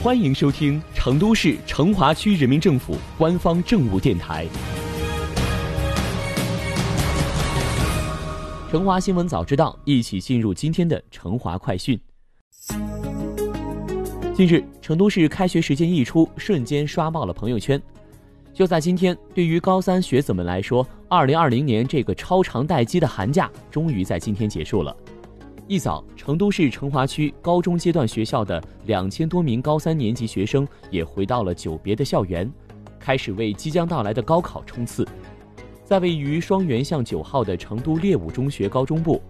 [0.00, 4.46] 欢迎收听成都市成华区人民政府官方政务电台
[8.70, 12.00] 《成华新闻早知道》，一起进入今天的成华快讯。
[14.36, 17.82] 近日，成都市开学时间一出，瞬间刷爆了朋友圈。
[18.54, 24.96] 就在今天，对于高三学子们来说，二零二零年这个超长待机的寒假终于在今天结束了。
[25.68, 32.50] 一早，成都市成华区高中阶段学校的两千多名高三年级学生也回到了久别的校园，
[32.98, 35.06] 开始为即将到来的高考冲刺。
[35.84, 39.20] 在位于双元巷九号的成都烈武中学高中部，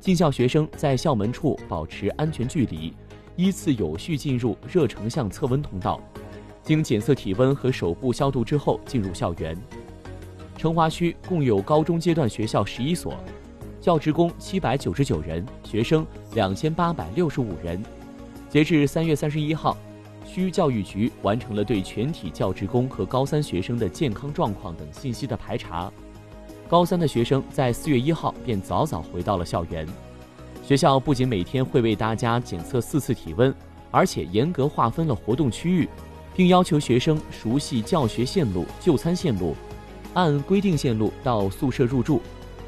[0.00, 2.94] 进校学生在校门处保持安全距离，
[3.36, 6.00] 依次有序进入热成像测温通道。
[6.62, 9.54] 经检测体温和手部消毒之后进入校园。
[10.56, 13.14] 成华区共有高中阶段学校十一所，
[13.82, 17.82] 教职工七百九十九人，学生两千八百六十五人。
[18.48, 19.76] 截至三月三十一号，
[20.24, 25.92] 区教育局完成了对全体教职工和高三学生的健康状况等信息的排查。
[26.68, 29.84] 高三的学生在四月一号便早早回到了校园。
[30.62, 33.52] 学校不仅每天会为大家检测四次体温，
[33.90, 35.88] 而且严格划分了活动区域。
[36.34, 39.54] 并要求学生熟悉教学线路、就餐线路，
[40.14, 42.22] 按规定线路到宿舍入住，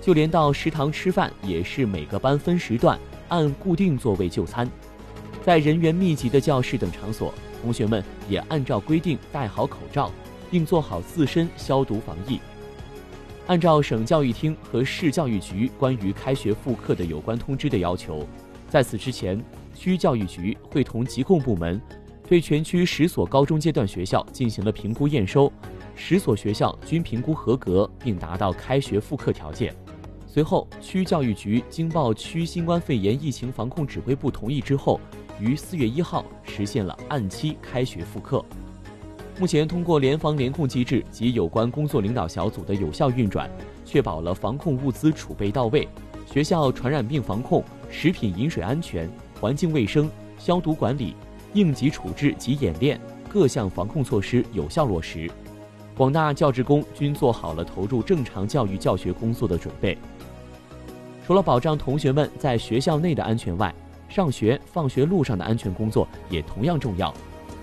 [0.05, 4.71] 就连到食堂吃饭也是每个班分时段，按固定座位就餐。
[5.43, 10.13] 在人员密集的教室等场所，同学们也按照规定戴好口罩，
[10.51, 12.39] 并做好自身消毒防疫。
[13.47, 18.29] 按照省教育厅和市教育局关于开学复课的有关通知的要求，
[18.69, 19.43] 在此之前，
[19.75, 21.81] 区教育局会同疾控部门。
[22.29, 25.51] 对全区十所高中阶段学校进行了评估验收，
[25.97, 29.75] 十所学校均评估合格并达到开学复课条件。
[30.35, 34.99] 随后，区教育局经报区新冠肺炎疫情防控指挥部同意之后，
[35.39, 38.45] 于四月一号实现了按期开学复课。
[39.39, 43.48] 目前，通过联防联控机制及有关工作领导小组的有效运转，
[43.85, 45.86] 确保了防控物资储备到位，
[46.27, 49.08] 学校传染病防控、食品饮水安全、
[49.41, 51.14] 环境卫生、消毒管理。
[51.53, 55.31] 应急处置及演练各项防控措施有效落实，
[55.97, 59.97] 广大教职工均做好了投入正常教育教学工作的准备。
[61.27, 63.74] 除了保障同学们在学校内的安全外，
[64.11, 67.12] 上学放学路上的安全工作也同样重要。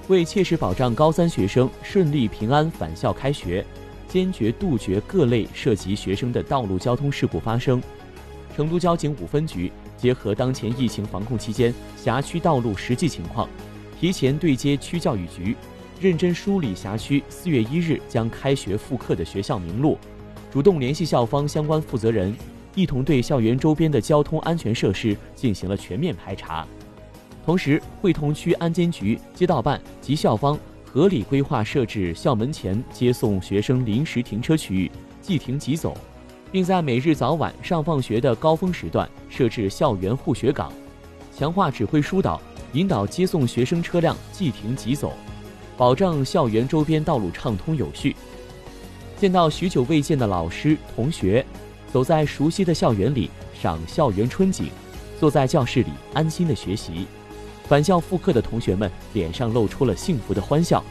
[0.07, 3.63] 为切实保障高三学生顺利平安返校开学，
[4.07, 7.81] 坚决杜绝各类涉及学生的道路交通事故发生，
[8.55, 13.47] 成都交警五分局结合当前疫情防控期间辖区道路实际情况。
[14.00, 15.55] 提前对接区教育局，
[16.00, 20.00] 认真梳理辖区四月一日将开学复课的学校名录，
[20.51, 22.35] 主动联系校方相关负责人，
[22.75, 26.65] 一同对校园周边的交通安全设施进行了全面排查。
[27.45, 35.97] 同时，会同区安监局、街道办及校方合理规划设置校门前接送学生临时停车区域，即停即走，
[36.51, 40.71] 并在每日早晚上放学的高峰时段设置校园护学岗，
[41.35, 42.39] 强化指挥疏导。
[42.73, 45.11] 引导接送学生车辆即停即走，
[45.75, 48.15] 保障校园周边道路畅通有序。
[49.17, 51.45] 见到许久未见的老师同学，
[51.91, 53.29] 走在熟悉的校园里
[53.59, 54.69] 赏校园春景，
[55.19, 57.06] 坐在教室里安心的学习。
[57.68, 60.84] 返校复课的同学们脸上露出了幸福的欢笑。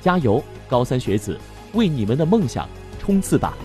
[0.00, 1.38] 加油，高三学子，
[1.72, 2.68] 为你们的梦想
[3.00, 3.56] 冲刺吧！